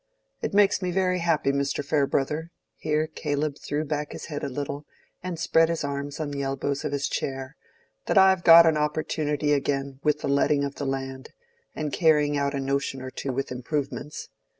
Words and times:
It 0.41 0.55
makes 0.55 0.81
me 0.81 0.89
very 0.89 1.19
happy, 1.19 1.51
Mr. 1.51 1.85
Farebrother"—here 1.85 3.05
Caleb 3.05 3.57
threw 3.63 3.85
back 3.85 4.13
his 4.13 4.25
head 4.25 4.43
a 4.43 4.49
little, 4.49 4.87
and 5.21 5.39
spread 5.39 5.69
his 5.69 5.83
arms 5.83 6.19
on 6.19 6.31
the 6.31 6.41
elbows 6.41 6.83
of 6.83 6.91
his 6.91 7.07
chair—"that 7.07 8.17
I've 8.17 8.43
got 8.43 8.65
an 8.65 8.77
opportunity 8.77 9.53
again 9.53 9.99
with 10.01 10.21
the 10.21 10.27
letting 10.27 10.63
of 10.63 10.73
the 10.77 10.87
land, 10.87 11.33
and 11.75 11.93
carrying 11.93 12.35
out 12.35 12.55
a 12.55 12.59
notion 12.59 12.99
or 12.99 13.11
two 13.11 13.31
with 13.31 13.51
improvements. 13.51 14.29